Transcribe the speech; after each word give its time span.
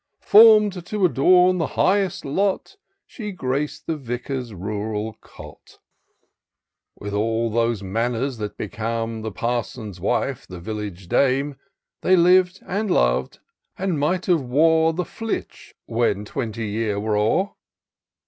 Form'd 0.23 0.83
to 0.87 1.05
adorn 1.05 1.59
the 1.59 1.67
highest 1.77 2.25
lot, 2.25 2.75
She 3.05 3.31
graced 3.31 3.85
the 3.85 3.95
Vicar's 3.97 4.51
rural 4.51 5.13
cot, 5.21 5.77
With 6.95 7.13
all 7.13 7.51
those 7.51 7.83
manners 7.83 8.39
that 8.39 8.57
became 8.57 9.21
The 9.21 9.31
parson's 9.31 9.99
wife, 9.99 10.47
the 10.47 10.59
village 10.59 11.07
dame. 11.07 11.55
They 12.01 12.15
liv'd 12.15 12.63
and 12.65 12.89
lov'd— 12.89 13.41
and 13.77 13.99
might 13.99 14.25
have 14.25 14.41
wor 14.41 14.91
The 14.91 15.05
Flitch, 15.05 15.75
when 15.85 16.25
twenty 16.25 16.67
years 16.69 16.97
were 16.97 17.15
o'er. 17.15 17.51